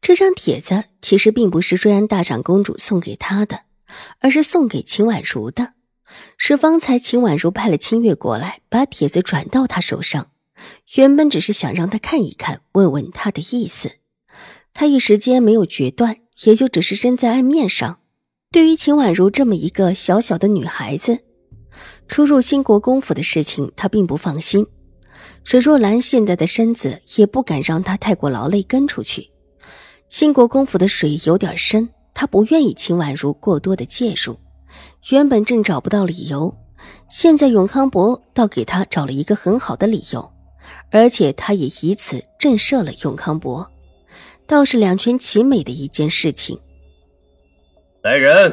[0.00, 3.60] 这张帖子其实并不是瑞安大长公主送给他的，
[4.18, 5.74] 而是送给秦婉如的。
[6.36, 10.32] 是方才秦婉如派了清月过来，把帖子转到他手上。
[10.96, 13.92] 原本只是想让他看一看，问问他的意思。
[14.74, 18.00] 他一时间没有决断，也就只是扔在案面上。
[18.50, 21.20] 对于秦婉如这么一个小小的女孩子，
[22.08, 24.66] 出入兴国公府的事情，他并不放心。
[25.44, 29.30] 水若兰现在的身子，也不敢让她太过劳累跟出去。
[30.10, 34.36] 兴国公府的水有点深，他不愿意秦婉如过多的介入。
[35.10, 36.52] 原本正找不到理由，
[37.08, 40.32] 现在永康伯倒给他找了一个很好的理由，
[40.90, 43.70] 而且他也以此震慑了永康伯，
[44.48, 46.58] 倒是两全其美的一件事情。
[48.02, 48.52] 来人，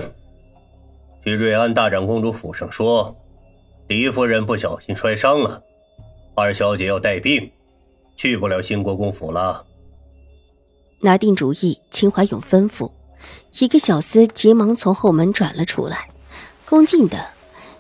[1.24, 3.18] 去瑞安大长公主府上说，
[3.88, 5.64] 狄夫人不小心摔伤了，
[6.36, 7.52] 二小姐要带病，
[8.16, 9.66] 去不了兴国公府了。
[11.02, 12.92] 拿定主意，秦怀勇吩咐，
[13.60, 16.10] 一个小厮急忙从后门转了出来，
[16.66, 17.28] 恭敬的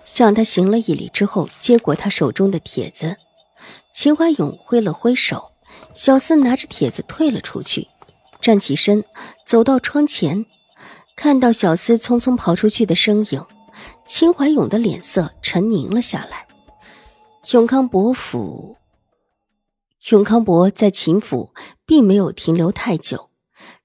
[0.03, 3.17] 向他行了一礼之后，接过他手中的帖子。
[3.93, 5.51] 秦怀勇挥了挥手，
[5.93, 7.87] 小厮拿着帖子退了出去，
[8.39, 9.03] 站起身
[9.45, 10.45] 走到窗前，
[11.15, 13.43] 看到小厮匆匆跑出去的身影，
[14.05, 16.45] 秦怀勇的脸色沉凝了下来。
[17.51, 18.77] 永康伯府。
[20.07, 21.53] 永康伯在秦府
[21.85, 23.29] 并没有停留太久，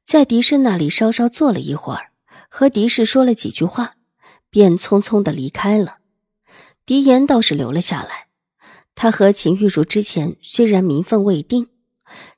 [0.04, 2.12] 在狄氏那里稍稍坐了一会儿，
[2.48, 3.96] 和狄氏说了几句话，
[4.48, 5.98] 便匆匆的离开了。
[6.86, 8.28] 狄言倒是留了下来。
[8.94, 11.70] 他和秦玉茹之前虽然名分未定，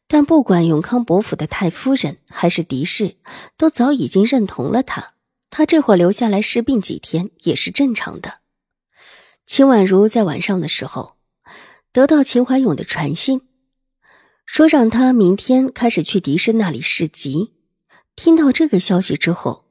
[0.09, 3.19] 但不管永康伯府的太夫人还是狄氏，
[3.59, 5.13] 都早已经认同了他。
[5.51, 8.39] 他这会留下来侍病几天也是正常的。
[9.45, 11.17] 秦婉如在晚上的时候
[11.93, 13.43] 得到秦怀勇的传信。
[14.47, 17.53] 说让他明天开始去狄氏那里试集。
[18.17, 19.65] 听到这个消息之后，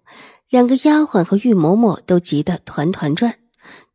[0.50, 3.36] 两个丫鬟和玉嬷嬷都急得团团转。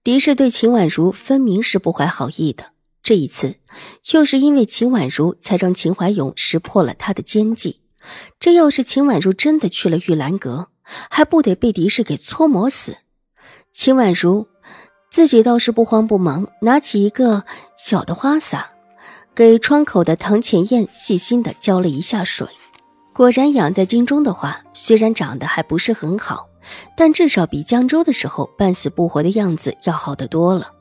[0.02, 2.72] 狄氏对秦婉如分明是不怀好意的，
[3.02, 3.56] 这一次
[4.12, 7.82] 又是因为秦婉如才让秦怀勇识破了他的奸计。
[8.40, 10.68] 这要是秦婉如真的去了玉兰阁，
[11.10, 12.96] 还不得被狄氏给搓磨死？
[13.70, 14.46] 秦婉如
[15.10, 17.44] 自己倒是不慌不忙，拿起一个
[17.76, 18.72] 小的花洒。
[19.38, 22.48] 给窗口的唐浅燕细心的浇了一下水，
[23.14, 26.48] 果然养在京中的话虽然长得还不是很好，
[26.96, 30.72] 但至少比江州的时候半死不活的样子要好得多了。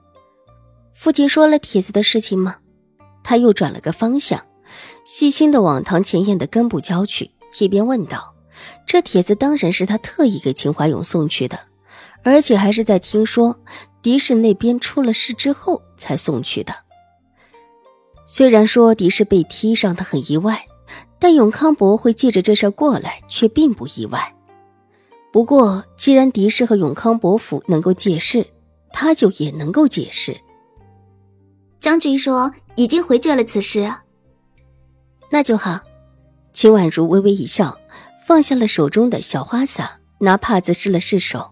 [0.92, 2.56] 父亲说了帖子的事情吗？
[3.24, 4.44] 他又转了个方向，
[5.06, 7.30] 细心的往唐浅燕的根部浇去，
[7.60, 8.34] 一边问道
[8.88, 11.60] ：“这帖子当然是他特意给秦怀勇送去的，
[12.24, 13.60] 而且还是在听说
[14.02, 16.74] 狄氏那边出了事之后才送去的。”
[18.30, 20.64] 虽然说狄氏被踢让他很意外，
[21.18, 24.36] 但永康伯会借着这事过来却并不意外。
[25.32, 28.46] 不过，既然狄氏和永康伯府能够解释，
[28.92, 30.36] 他就也能够解释。
[31.80, 33.94] 将军说已经回绝了此事，
[35.32, 35.80] 那就好。
[36.52, 37.78] 秦婉如微微一笑，
[38.28, 41.52] 放下了手中的小花洒，拿帕子试了试手。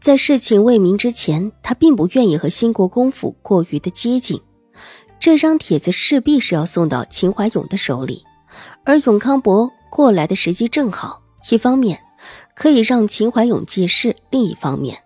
[0.00, 4.40] 在事情未明之前，他并不愿意和兴国公府过于的接近。
[5.24, 8.22] 这张帖子势必是要送到秦怀勇的手里，
[8.84, 11.22] 而永康伯过来的时机正好。
[11.50, 11.98] 一方面
[12.54, 15.02] 可以让秦怀勇借势，另一方面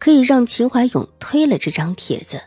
[0.00, 2.42] 可以让秦怀勇推了这张帖子。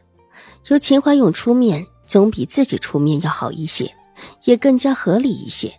[0.68, 3.95] 由秦怀勇出面，总比自己出面要好一些，
[4.44, 5.75] 也更加合理一些。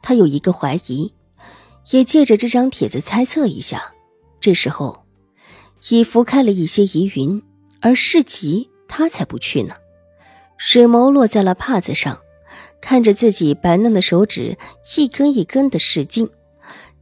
[0.00, 1.12] 他有一个怀疑，
[1.90, 3.92] 也借着这张帖子猜测一下。
[4.38, 5.04] 这时候
[5.88, 7.42] 已拂开了一些疑云，
[7.80, 9.74] 而市集他才不去呢。
[10.62, 12.20] 水眸落在了帕子上，
[12.82, 14.58] 看着自己白嫩的手指
[14.94, 16.28] 一根一根的使劲，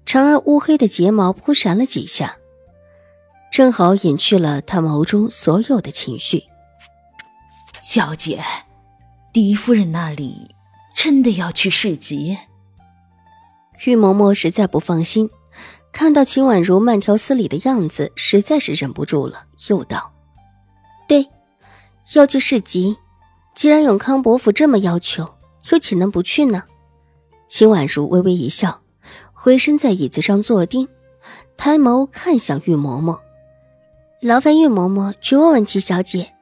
[0.06, 2.36] 长而乌黑的睫毛扑闪了几下，
[3.50, 6.44] 正好隐去了他眸中所有的情绪。
[7.82, 8.40] 小姐，
[9.32, 10.54] 狄夫人那里
[10.94, 12.38] 真的要去市集？
[13.84, 15.28] 玉嬷嬷实在不放心，
[15.90, 20.12] 看到秦婉如慢条斯理的样子，实在是忍不住了，又道
[21.08, 21.28] ：“对，
[22.14, 22.96] 要去市集。”
[23.58, 25.34] 既然永康伯府这么要求，
[25.72, 26.62] 又岂能不去呢？
[27.48, 28.82] 秦婉如微微一笑，
[29.32, 30.86] 回身在椅子上坐定，
[31.56, 33.18] 抬眸看向玉嬷嬷，
[34.20, 36.32] 劳烦玉嬷嬷去问问齐小姐，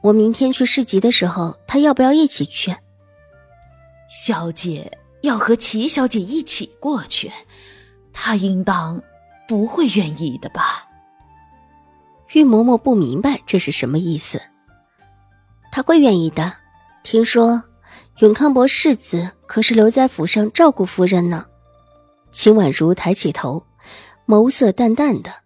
[0.00, 2.74] 我明天去市集的时候，她要不要一起去？
[4.08, 4.90] 小姐
[5.20, 7.30] 要和齐小姐一起过去，
[8.10, 9.02] 她应当
[9.46, 10.88] 不会愿意的吧？
[12.32, 14.40] 玉嬷嬷不明白这是什么意思。
[15.74, 16.54] 她会愿意的，
[17.02, 17.64] 听说
[18.18, 21.46] 永康伯世子可是留在府上照顾夫人呢。
[22.30, 23.66] 秦婉如抬起头。
[24.24, 25.42] 眸色淡淡的，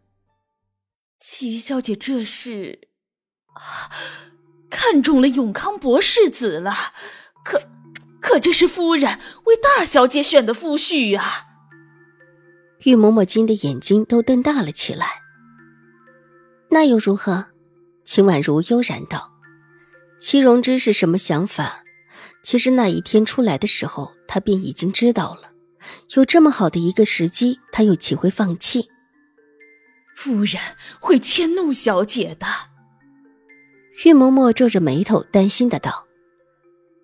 [1.19, 2.91] 齐小姐这是
[3.55, 3.91] 啊
[4.71, 6.75] 看中了永康伯世子了，
[7.43, 7.63] 可
[8.21, 11.25] 可这是夫人为大小姐选的夫婿啊！
[12.85, 15.23] 玉嬷嬷惊的眼睛都瞪大了起来。
[16.69, 17.47] 那又如何？
[18.05, 19.38] 秦婉如悠然道
[20.21, 21.85] ：“齐荣之是什么想法？
[22.43, 25.53] 其实那一天出来的时候，他便已经知道了。”
[26.15, 28.89] 有这么好的一个时机，他又岂会放弃？
[30.15, 30.61] 夫人
[31.01, 32.47] 会迁怒小姐的。
[34.05, 36.07] 玉嬷嬷皱着眉头，担心的道：“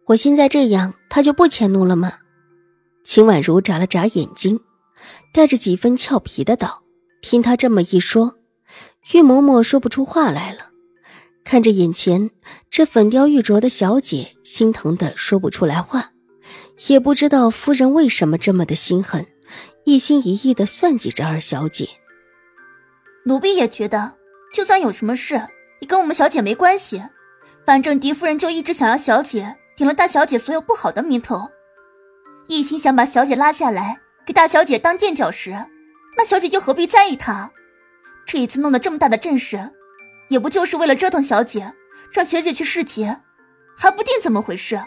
[0.08, 2.18] 我现在这样，他就不迁怒了吗？”
[3.04, 4.60] 秦婉如眨了眨眼睛，
[5.32, 6.84] 带着几分俏皮的道
[7.22, 8.38] ：“听他这么一说，
[9.12, 10.70] 玉嬷嬷说不出话来了。
[11.44, 12.30] 看着眼前
[12.70, 16.10] 这粉雕玉琢的小姐，心疼的说不出来话。”
[16.88, 19.24] 也不知道夫人为什么这么的心狠，
[19.84, 21.88] 一心一意的算计着二小姐。
[23.26, 24.16] 奴婢也觉得，
[24.52, 25.40] 就算有什么事，
[25.80, 27.00] 也跟我们小姐没关系。
[27.64, 31.48] 反正狄夫人就一直想要小姐顶了大小姐所有不好的名头，
[32.48, 35.52] 一心想把小姐拉下来给大小姐当垫脚石。
[36.16, 37.52] 那小姐又何必在意他？
[38.26, 39.70] 这一次弄得这么大的阵势，
[40.28, 41.72] 也不就是为了折腾小姐，
[42.12, 43.20] 让小姐去侍节，
[43.76, 44.80] 还不定怎么回事。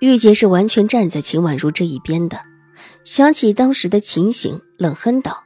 [0.00, 2.40] 玉洁是完全站在秦婉如这一边的，
[3.04, 5.44] 想起当时的情形，冷哼道：“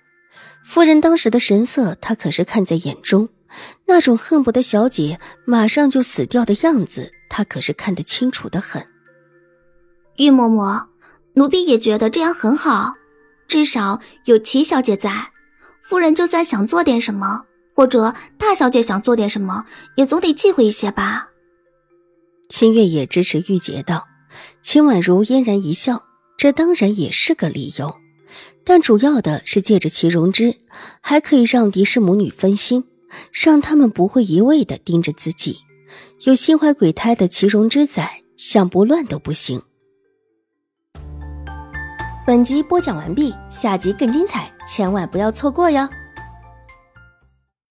[0.67, 3.29] 夫人当时的神色，她可是看在眼中，
[3.87, 8.85] 那种恨不得小姐马上就死掉的样子，她可是看得清楚的很。”
[10.19, 10.87] 玉嬷嬷，
[11.35, 12.95] 奴婢也觉得这样很好，
[13.47, 15.31] 至少有齐小姐在，
[15.81, 17.45] 夫人就算想做点什么，
[17.81, 21.31] 或者大小姐想做点什么，也总得忌讳一些吧。
[22.51, 24.07] 清月也支持玉洁道。
[24.61, 26.03] 秦婉如嫣然一笑，
[26.37, 27.95] 这当然也是个理由，
[28.65, 30.57] 但主要的是借着齐荣之，
[31.01, 32.85] 还可以让狄氏母女分心，
[33.33, 35.61] 让他们不会一味的盯着自己。
[36.27, 39.63] 有心怀鬼胎的齐荣之在，想不乱都不行。
[42.27, 45.89] 本集播讲完毕，下集更精彩，千万不要错过哟。